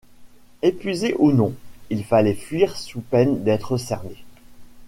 Épuisé 0.63 1.13
ou 1.19 1.31
non, 1.31 1.53
il 1.91 2.03
fallait 2.03 2.33
fuir 2.33 2.75
sous 2.75 3.01
peine 3.01 3.43
d’être 3.43 3.77
cerné. 3.77 4.15